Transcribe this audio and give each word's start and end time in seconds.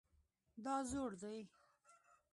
دا 0.63 0.75
زوړ 0.89 1.11
دی 1.21 1.37